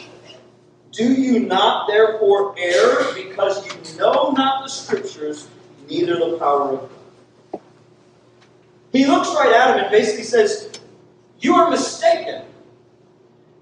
[0.92, 5.48] Do you not therefore err because you know not the Scriptures,
[5.90, 7.62] neither the power of God?
[8.92, 10.80] He looks right at him and basically says,
[11.40, 12.44] You are mistaken.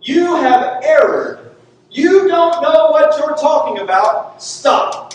[0.03, 1.55] You have erred.
[1.89, 4.43] You don't know what you're talking about.
[4.43, 5.12] Stop.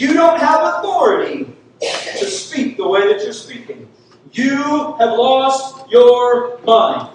[0.00, 3.86] You don't have authority to speak the way that you're speaking.
[4.32, 7.14] You have lost your mind.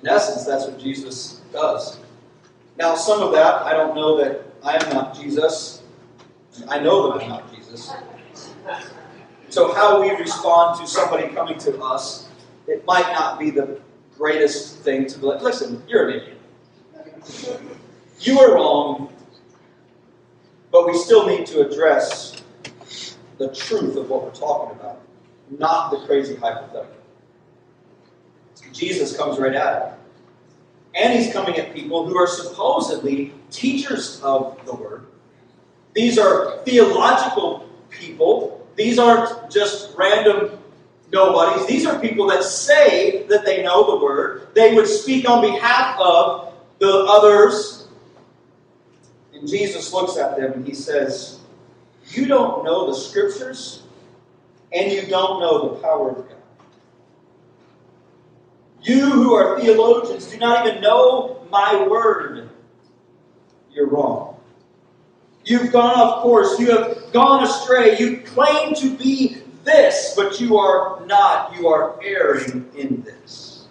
[0.00, 2.00] In essence, that's what Jesus does.
[2.76, 5.84] Now, some of that, I don't know that I am not Jesus.
[6.68, 7.92] I know that I'm not Jesus.
[9.50, 12.28] So, how we respond to somebody coming to us,
[12.66, 13.80] it might not be the
[14.18, 16.38] greatest thing to be like, listen, you're an idiot.
[18.18, 19.11] You are wrong,
[20.72, 22.42] but we still need to address
[23.38, 25.00] the truth of what we're talking about,
[25.50, 26.96] not the crazy hypothetical.
[28.72, 29.98] Jesus comes right at it.
[30.94, 35.06] And he's coming at people who are supposedly teachers of the word.
[35.94, 38.66] These are theological people.
[38.76, 40.58] These aren't just random
[41.12, 41.66] nobodies.
[41.66, 44.48] These are people that say that they know the word.
[44.54, 47.71] They would speak on behalf of the others.
[49.46, 51.40] Jesus looks at them and he says,
[52.10, 53.82] You don't know the scriptures,
[54.72, 56.36] and you don't know the power of God.
[58.82, 62.50] You who are theologians do not even know my word.
[63.72, 64.40] You're wrong.
[65.44, 66.58] You've gone off course.
[66.58, 67.98] You have gone astray.
[67.98, 71.56] You claim to be this, but you are not.
[71.56, 73.66] You are erring in this.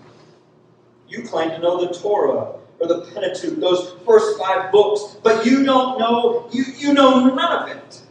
[1.07, 5.63] You claim to know the Torah or the Pentateuch, those first five books, but you
[5.63, 8.01] don't know, you, you know none of it.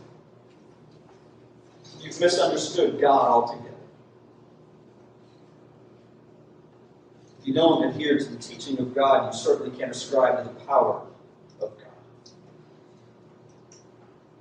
[2.01, 3.75] You've misunderstood God altogether.
[7.41, 10.61] If you don't adhere to the teaching of God, you certainly can't ascribe to the
[10.67, 11.03] power
[11.61, 11.87] of God.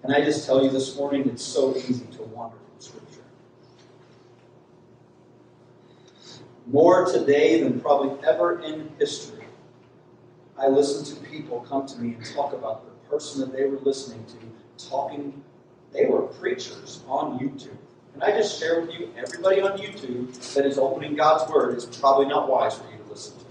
[0.01, 3.23] Can I just tell you this morning, it's so easy to wander from Scripture.
[6.67, 9.38] More today than probably ever in history,
[10.59, 13.79] I listen to people come to me and talk about the person that they were
[13.79, 15.41] listening to talking.
[15.93, 17.77] They were preachers on YouTube.
[18.13, 21.85] And I just share with you, everybody on YouTube that is opening God's Word is
[21.85, 23.45] probably not wise for you to listen to.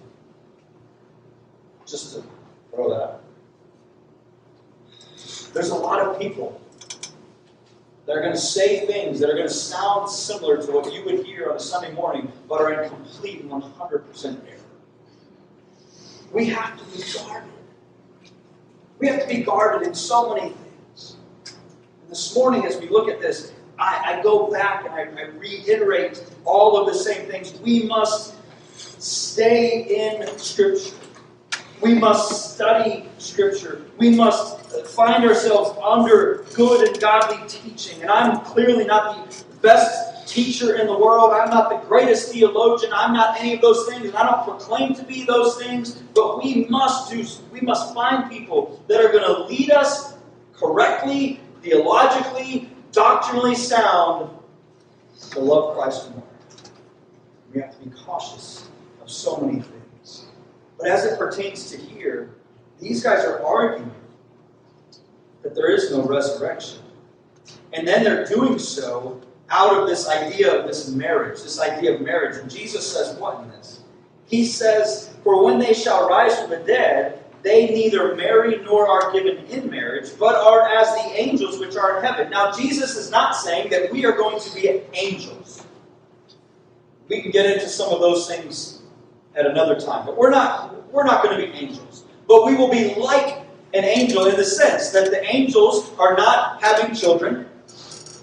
[1.87, 2.23] Just to
[2.71, 3.25] throw that out.
[5.55, 6.61] There's a lot of people
[8.05, 11.05] that are going to say things that are going to sound similar to what you
[11.05, 14.58] would hear on a Sunday morning, but are in complete 100% error.
[16.33, 17.51] We have to be guarded.
[18.99, 21.17] We have to be guarded in so many things.
[22.03, 25.27] And this morning, as we look at this, I, I go back and I, I
[25.29, 27.59] reiterate all of the same things.
[27.61, 28.35] We must
[28.77, 30.97] stay in Scripture.
[31.81, 33.83] We must study Scripture.
[33.99, 38.03] We must find ourselves under good and godly teaching.
[38.03, 41.33] And I'm clearly not the best teacher in the world.
[41.33, 42.93] I'm not the greatest theologian.
[42.95, 44.07] I'm not any of those things.
[44.07, 46.03] And I don't proclaim to be those things.
[46.15, 50.15] But we must do we must find people that are going to lead us
[50.53, 54.31] correctly, theologically, doctrinally sound
[55.31, 56.23] to love Christ more.
[57.53, 58.69] We have to be cautious
[59.01, 60.27] of so many things.
[60.79, 62.35] But as it pertains to here,
[62.81, 63.91] these guys are arguing
[65.43, 66.81] that there is no resurrection.
[67.73, 69.21] And then they're doing so
[69.51, 72.37] out of this idea of this marriage, this idea of marriage.
[72.37, 73.83] And Jesus says what in this?
[74.27, 79.13] He says, For when they shall rise from the dead, they neither marry nor are
[79.13, 82.31] given in marriage, but are as the angels which are in heaven.
[82.31, 85.65] Now, Jesus is not saying that we are going to be angels.
[87.09, 88.83] We can get into some of those things
[89.35, 92.05] at another time, but we're not, we're not going to be angels.
[92.27, 96.63] But we will be like an angel in the sense that the angels are not
[96.63, 97.49] having children.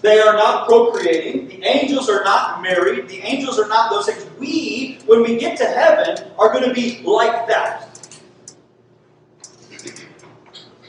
[0.05, 1.47] They are not procreating.
[1.47, 3.07] The angels are not married.
[3.07, 4.23] The angels are not those things.
[4.37, 7.89] We, when we get to heaven, are going to be like that.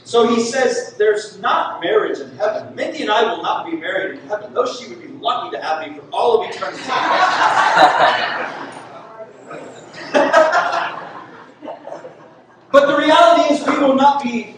[0.03, 2.75] So he says there's not marriage in heaven.
[2.75, 5.63] Mindy and I will not be married in heaven, though she would be lucky to
[5.63, 6.77] have me for all of eternity.
[12.71, 14.53] but the reality is, we will not be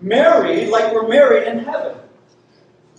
[0.00, 1.96] married like we're married in heaven.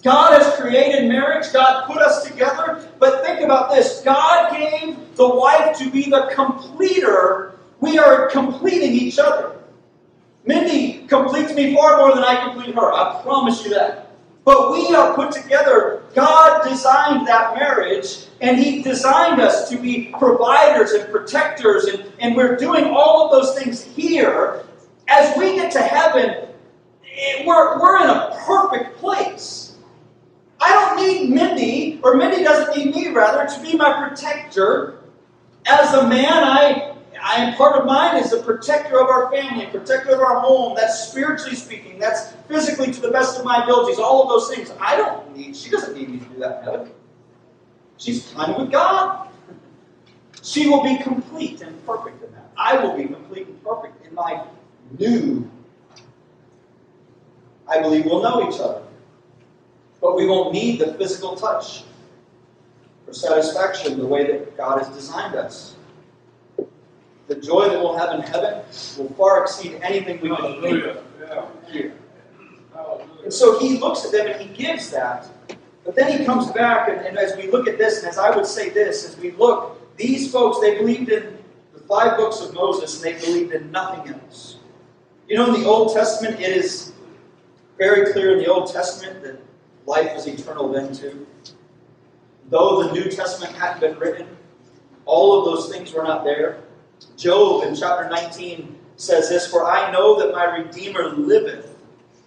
[0.03, 5.27] God has created marriage, God put us together, but think about this God gave the
[5.27, 7.59] wife to be the completer.
[7.79, 9.57] We are completing each other.
[10.45, 12.91] Mindy completes me far more than I complete her.
[12.91, 14.11] I promise you that.
[14.43, 16.03] But we are put together.
[16.15, 22.35] God designed that marriage, and He designed us to be providers and protectors, and, and
[22.35, 24.65] we're doing all of those things here.
[25.07, 26.47] As we get to heaven,
[27.05, 29.70] eh, we're, we're in a perfect place.
[30.61, 34.99] I don't need Mindy, or Mindy doesn't need me, rather, to be my protector.
[35.65, 39.67] As a man, I I am part of mine is a protector of our family,
[39.67, 40.75] protector of our home.
[40.75, 41.99] That's spiritually speaking.
[41.99, 43.99] That's physically to the best of my abilities.
[43.99, 44.71] All of those things.
[44.79, 45.55] I don't need.
[45.55, 46.89] She doesn't need me to do that heaven.
[47.97, 49.29] She's kind with God.
[50.41, 52.51] She will be complete and perfect in that.
[52.57, 54.43] I will be complete and perfect in my
[54.97, 55.49] new.
[57.67, 58.81] I believe we'll know each other,
[60.01, 61.83] but we won't need the physical touch
[63.05, 65.75] for satisfaction the way that God has designed us
[67.31, 68.61] the joy that we'll have in heaven
[68.97, 70.97] will far exceed anything we can think
[71.69, 71.93] here.
[73.23, 75.27] And so he looks at them and he gives that.
[75.85, 78.35] But then he comes back, and, and as we look at this, and as I
[78.35, 81.37] would say this, as we look, these folks, they believed in
[81.73, 84.57] the five books of Moses, and they believed in nothing else.
[85.29, 86.91] You know, in the Old Testament, it is
[87.77, 89.39] very clear in the Old Testament that
[89.85, 91.25] life is eternal then too.
[92.49, 94.27] Though the New Testament hadn't been written,
[95.05, 96.63] all of those things were not there.
[97.17, 101.75] Job in chapter 19 says this For I know that my Redeemer liveth,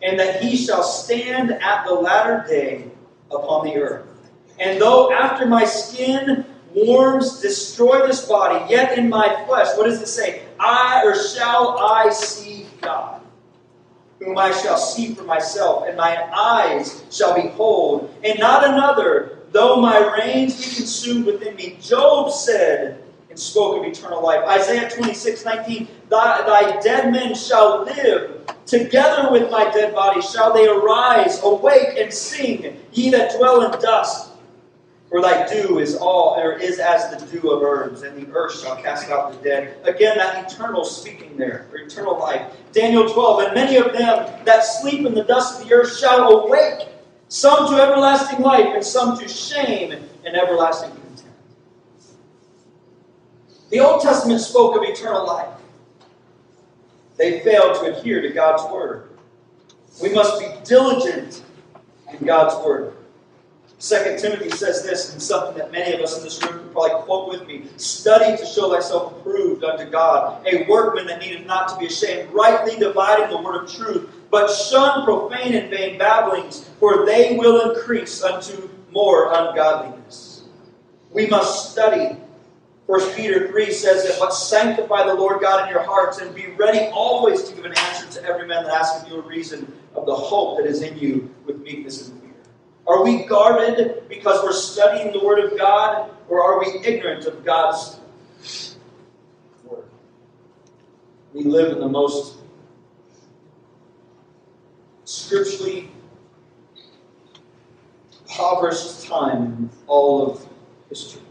[0.03, 2.91] and that he shall stand at the latter day
[3.31, 4.07] upon the earth.
[4.59, 6.45] And though after my skin
[6.75, 10.43] worms destroy this body, yet in my flesh, what does it say?
[10.59, 13.21] I or shall I see God,
[14.25, 19.81] whom I shall see for myself, and mine eyes shall behold, and not another, though
[19.81, 21.79] my reins be consumed within me.
[21.81, 24.45] Job said, and spoke of eternal life.
[24.49, 28.47] Isaiah 26, 19, thy, thy dead men shall live.
[28.67, 33.81] Together with my dead body shall they arise, awake and sing, ye that dwell in
[33.81, 34.31] dust.
[35.15, 38.61] For thy dew is all, or is as the dew of herbs, and the earth
[38.61, 39.77] shall cast out the dead.
[39.85, 42.53] Again, that eternal speaking there, or eternal life.
[42.73, 46.29] Daniel 12, and many of them that sleep in the dust of the earth shall
[46.31, 46.89] awake,
[47.29, 51.31] some to everlasting life, and some to shame and everlasting contempt.
[53.71, 55.61] the Old Testament spoke of eternal life.
[57.19, 59.11] They failed to adhere to God's word.
[60.03, 61.45] We must be diligent
[62.11, 62.95] in God's word.
[63.85, 67.03] Second Timothy says this, and something that many of us in this room could probably
[67.03, 71.69] quote with me Study to show thyself approved unto God, a workman that needeth not
[71.69, 74.09] to be ashamed, rightly dividing the word of truth.
[74.31, 80.45] But shun profane and vain babblings, for they will increase unto more ungodliness.
[81.11, 82.17] We must study
[82.87, 86.47] First Peter 3 says that, but sanctify the Lord God in your hearts and be
[86.49, 90.07] ready always to give an answer to every man that asketh you a reason of
[90.07, 92.24] the hope that is in you with meekness and.
[92.87, 97.45] Are we guarded because we're studying the Word of God, or are we ignorant of
[97.45, 97.99] God's
[99.65, 99.85] Word?
[101.33, 102.39] We live in the most
[105.05, 105.91] scripturally
[108.21, 110.47] impoverished time in all of
[110.89, 111.23] history.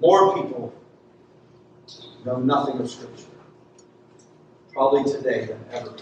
[0.00, 0.74] More people
[2.24, 3.24] know nothing of Scripture,
[4.72, 5.94] probably today than ever.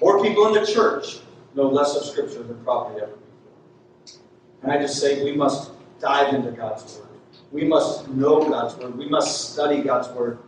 [0.00, 1.18] More people in the church
[1.58, 4.20] know less of Scripture than probably ever before.
[4.62, 7.08] And I just say we must dive into God's Word.
[7.52, 8.96] We must know God's Word.
[8.96, 10.38] We must study God's Word.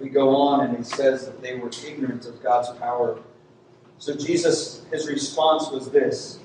[0.00, 3.18] We go on and he says that they were ignorant of God's power
[3.98, 6.38] so Jesus, his response was this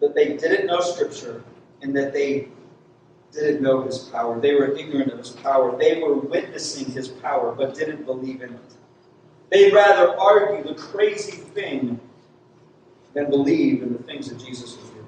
[0.00, 1.42] that they didn't know Scripture
[1.82, 2.48] and that they
[3.40, 4.40] didn't know his power.
[4.40, 5.76] They were ignorant of his power.
[5.78, 8.60] They were witnessing his power but didn't believe in it.
[9.50, 12.00] They'd rather argue the crazy thing
[13.14, 15.06] than believe in the things that Jesus was doing.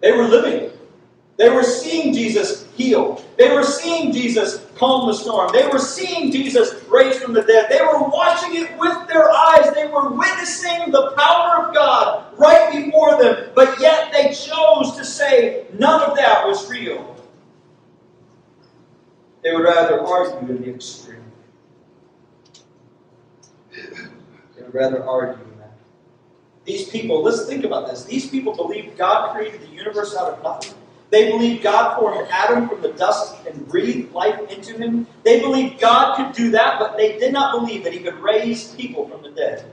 [0.00, 0.70] They were living
[1.36, 3.22] they were seeing Jesus heal.
[3.38, 5.50] They were seeing Jesus calm the storm.
[5.52, 7.66] They were seeing Jesus raise from the dead.
[7.68, 9.74] They were watching it with their eyes.
[9.74, 13.50] They were witnessing the power of God right before them.
[13.54, 17.13] But yet they chose to say none of that was real.
[19.44, 21.22] They would rather argue in the extreme.
[23.70, 25.72] They would rather argue in that.
[26.64, 28.04] These people, let's think about this.
[28.04, 30.72] These people believe God created the universe out of nothing.
[31.10, 35.06] They believe God formed Adam from the dust and breathed life into him.
[35.24, 38.74] They believed God could do that, but they did not believe that he could raise
[38.74, 39.70] people from the dead.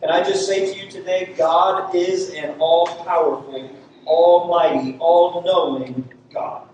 [0.00, 3.70] Can I just say to you today, God is an all powerful,
[4.06, 6.66] almighty, all knowing God.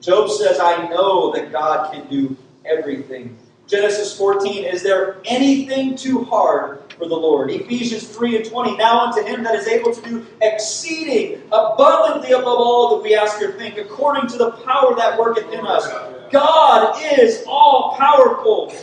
[0.00, 3.36] Job says, I know that God can do everything.
[3.66, 7.50] Genesis 14, is there anything too hard for the Lord?
[7.50, 12.46] Ephesians 3 and 20, now unto him that is able to do exceeding abundantly above
[12.46, 15.86] all that we ask or think, according to the power that worketh in us.
[16.30, 18.74] God is all powerful,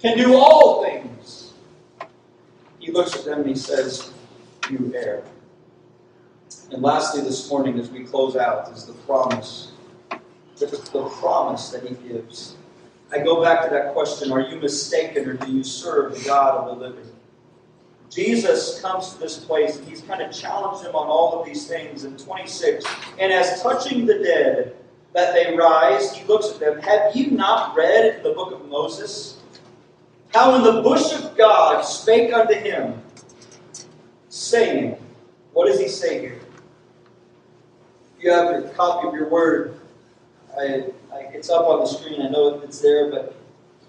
[0.00, 1.52] can do all things.
[2.78, 4.12] He looks at them and he says,
[4.70, 5.24] You err.
[6.70, 9.71] And lastly, this morning, as we close out, is the promise.
[10.70, 12.56] The, promise that he gives.
[13.10, 16.56] I go back to that question are you mistaken or do you serve the God
[16.56, 17.10] of the living?
[18.10, 21.66] Jesus comes to this place and he's kind of challenged him on all of these
[21.66, 22.84] things in 26.
[23.18, 24.76] And as touching the dead
[25.14, 26.80] that they rise, he looks at them.
[26.80, 29.38] Have you not read in the book of Moses
[30.34, 33.02] how in the bush of God spake unto him,
[34.30, 34.96] saying,
[35.52, 36.38] What does he say here?
[38.22, 39.80] you have your copy of your word,
[40.58, 42.22] I, I, it's up on the screen.
[42.22, 43.36] I know it's there, but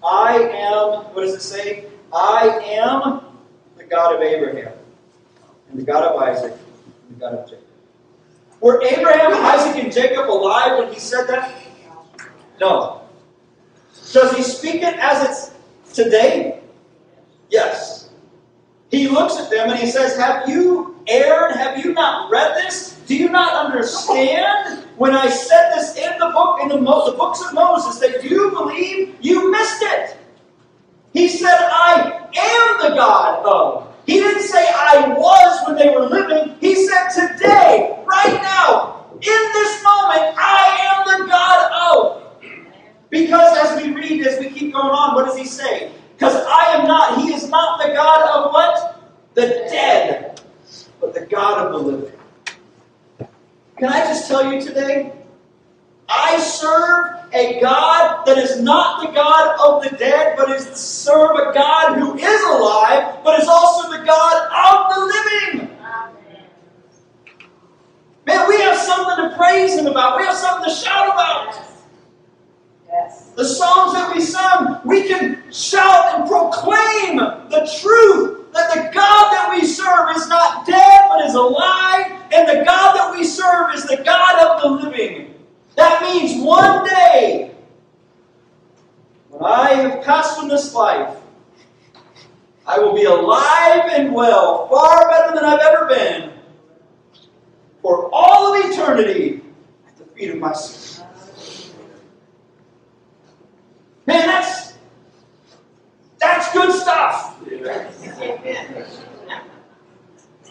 [0.06, 1.86] I am, what does it say?
[2.14, 3.22] I am
[3.78, 4.74] the God of Abraham,
[5.70, 7.66] and the God of Isaac, and the God of Jacob.
[8.62, 11.54] Were Abraham, Isaac, and Jacob alive when he said that?
[12.62, 13.02] No.
[14.14, 16.62] Does he speak it as it's today?
[17.50, 18.10] Yes.
[18.90, 21.56] He looks at them and he says, Have you erred?
[21.56, 22.93] Have you not read this?
[23.06, 24.88] Do you not understand?
[24.98, 28.24] When I said this in the book, in the, Mo- the books of Moses, that
[28.24, 30.18] you believe, you missed it.
[31.14, 33.96] He said, I am the God of.
[34.06, 36.56] He didn't say I was when they were living.
[36.60, 42.24] He said today, right now, in this moment, I am the God of.
[43.10, 45.92] Because as we read, as we keep going on, what does he say?
[46.18, 49.04] Because I am not, he is not the God of what?
[49.36, 50.42] The dead,
[51.00, 52.20] but the God of the living.
[53.78, 55.14] Can I just tell you today?
[56.10, 61.38] I serve a God that is not the God of the dead, but is serve
[61.38, 65.70] a God who is alive, but is also the God of the living.
[68.26, 70.18] Man, we have something to praise Him about.
[70.18, 71.62] We have something to shout about.
[72.88, 73.32] Yes.
[73.36, 79.32] The songs that we sung, we can shout and proclaim the truth that the God
[79.34, 83.76] that we serve is not dead but is alive, and the God that we serve
[83.76, 85.36] is the God of the living.
[85.76, 87.54] That means one day,
[89.30, 91.16] when I have passed from this life,
[92.66, 96.34] I will be alive and well, far better than I've ever been,
[97.82, 99.42] for all of eternity
[99.88, 101.08] at the feet of my Savior.
[104.06, 104.74] Man, that's
[106.20, 107.40] that's good stuff.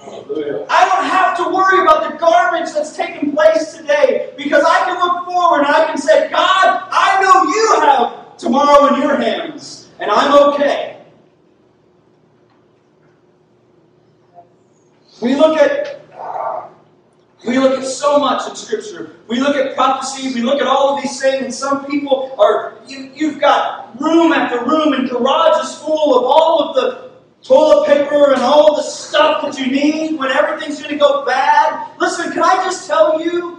[0.04, 4.98] I don't have to worry about the garbage that's taking place today because I can
[4.98, 9.90] look forward and I can say, God, I know you have tomorrow in your hands,
[10.00, 10.98] and I'm okay.
[15.20, 16.00] We look at
[17.46, 19.16] we look at so much in Scripture.
[19.28, 20.32] We look at prophecy.
[20.34, 24.32] We look at all of these things, and some people are you, you've got room
[24.32, 27.11] after room and garages full of all of the
[27.42, 31.90] toilet paper and all the stuff that you need when everything's going to go bad.
[31.98, 33.58] Listen, can I just tell you?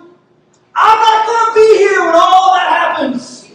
[0.75, 3.49] I'm not going to be here when all that happens.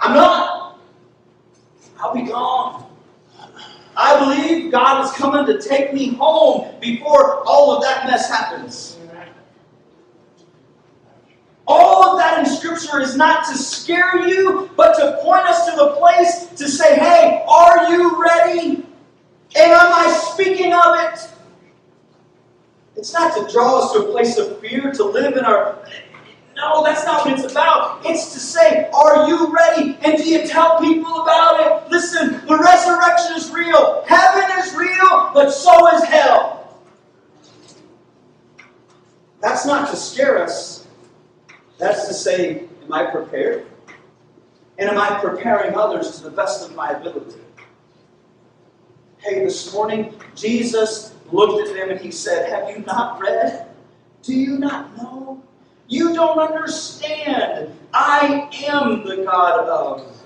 [0.00, 0.78] I'm not.
[1.98, 2.86] I'll be gone.
[3.96, 8.97] I believe God is coming to take me home before all of that mess happens.
[11.98, 15.76] All of that in Scripture is not to scare you, but to point us to
[15.76, 18.86] the place to say, hey, are you ready?
[19.56, 21.28] And am I speaking of it?
[22.94, 25.84] It's not to draw us to a place of fear, to live in our.
[26.54, 28.00] No, that's not what it's about.
[28.04, 29.98] It's to say, are you ready?
[30.02, 31.90] And do you tell people about it?
[31.90, 34.04] Listen, the resurrection is real.
[34.06, 36.78] Heaven is real, but so is hell.
[39.40, 40.87] That's not to scare us.
[41.78, 43.66] That's to say, am I prepared?
[44.78, 47.40] And am I preparing others to the best of my ability?
[49.18, 53.66] Hey, this morning, Jesus looked at them and he said, Have you not read?
[54.22, 55.42] Do you not know?
[55.88, 57.74] You don't understand.
[57.92, 60.16] I am the God of.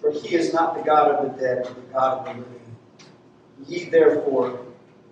[0.00, 2.76] For he is not the God of the dead, but the God of the living.
[3.66, 4.60] Ye therefore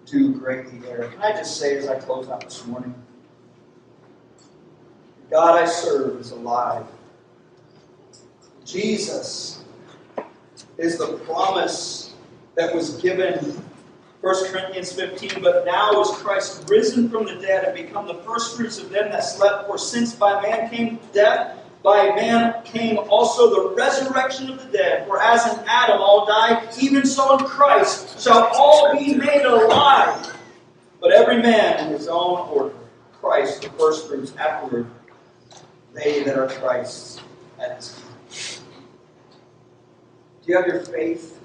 [0.06, 1.08] do greatly err.
[1.08, 2.94] Can I just say as I close out this morning?
[5.33, 6.85] God I serve is alive.
[8.66, 9.64] Jesus
[10.76, 12.12] is the promise
[12.55, 13.62] that was given
[14.20, 18.57] 1 Corinthians 15, but now is Christ risen from the dead and become the first
[18.57, 19.66] fruits of them that slept.
[19.66, 25.07] For since by man came death, by man came also the resurrection of the dead.
[25.07, 30.37] For as in Adam all died, even so in Christ shall all be made alive.
[31.01, 32.74] But every man in his own order.
[33.18, 34.87] Christ the first fruits, afterward
[35.95, 37.20] they that are Christ's
[37.61, 38.64] at his time.
[40.43, 41.40] Do you have your faith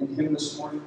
[0.00, 0.82] in him this morning?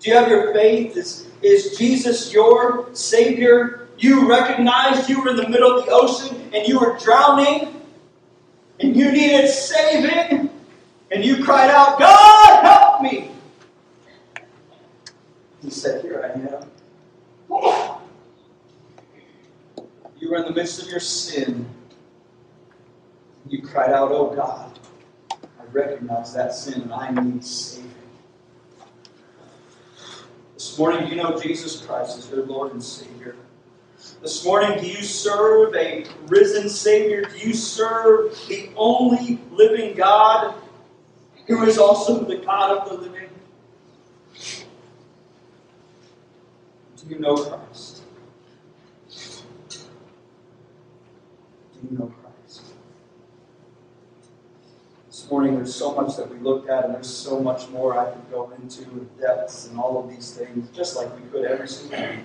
[0.00, 0.96] Do you have your faith?
[0.96, 3.88] Is, is Jesus your Savior?
[3.98, 7.80] You recognized you were in the middle of the ocean and you were drowning
[8.80, 10.50] and you needed saving
[11.10, 13.30] and you cried out, God, help me.
[15.62, 16.61] He said, Here I am.
[20.22, 21.68] You were in the midst of your sin.
[23.48, 24.78] You cried out, Oh God,
[25.32, 27.90] I recognize that sin and I need saving.
[30.54, 33.34] This morning, you know Jesus Christ is your Lord and Savior?
[34.22, 37.22] This morning, do you serve a risen Savior?
[37.22, 40.54] Do you serve the only living God
[41.48, 43.28] who is also the God of the living?
[46.96, 48.02] Do you know Christ?
[51.71, 52.62] Do you know Christ?
[55.08, 58.10] This morning, there's so much that we looked at, and there's so much more I
[58.10, 61.68] could go into with depths and all of these things, just like we could every
[61.68, 62.24] single week.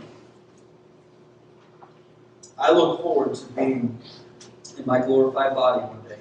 [2.58, 4.00] I look forward to being
[4.78, 6.20] in my glorified body one day.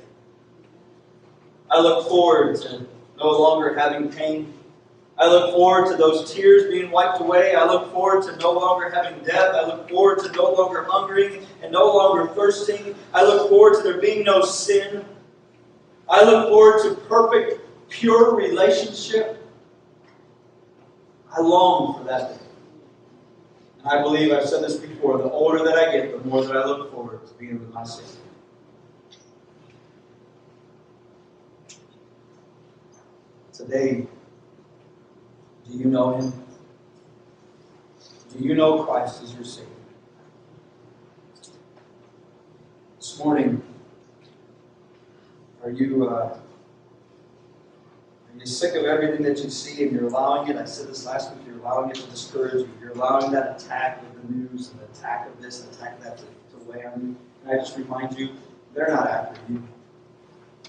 [1.71, 4.53] I look forward to no longer having pain.
[5.19, 7.55] I look forward to those tears being wiped away.
[7.55, 9.55] I look forward to no longer having death.
[9.55, 12.95] I look forward to no longer hungering and no longer thirsting.
[13.15, 15.05] I look forward to there being no sin.
[16.09, 19.43] I look forward to perfect, pure relationship.
[21.35, 22.45] I long for that day.
[23.79, 26.57] And I believe I've said this before the older that I get, the more that
[26.57, 28.21] I look forward to being with my Savior.
[33.53, 34.07] Today,
[35.71, 36.33] do you know Him?
[38.33, 39.71] Do you know Christ as your Savior?
[42.99, 43.63] This morning,
[45.63, 46.39] are you uh, are
[48.39, 50.57] you sick of everything that you see and you're allowing it?
[50.57, 51.47] I said this last week.
[51.47, 52.71] You're allowing it to discourage you.
[52.81, 56.19] You're allowing that attack of the news and the attack of this and attack that
[56.19, 57.17] to, to weigh on you.
[57.43, 58.31] And I just remind you,
[58.75, 59.63] they're not after you.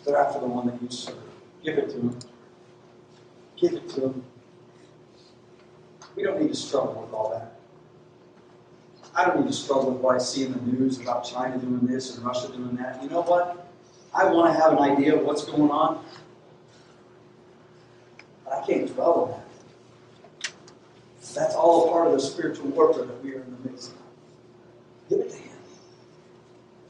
[0.05, 1.15] They're after the one that you serve.
[1.63, 2.19] Give it to them.
[3.57, 4.23] Give it to them.
[6.17, 7.53] We don't need to struggle with all that.
[9.15, 11.85] I don't need to struggle with what I see in the news about China doing
[11.85, 13.03] this and Russia doing that.
[13.03, 13.71] You know what?
[14.15, 16.03] I want to have an idea of what's going on,
[18.43, 20.51] but I can't dwell on that.
[21.35, 23.97] That's all a part of the spiritual warfare that we are in the midst of.
[25.09, 25.57] Give it to Him.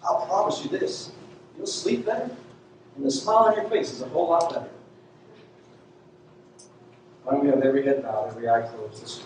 [0.04, 1.12] I'll promise you this
[1.58, 2.30] you'll sleep better,
[2.96, 4.70] and the smile on your face is a whole lot better.
[7.28, 9.24] Why don't we have every head bowed, every eye closed?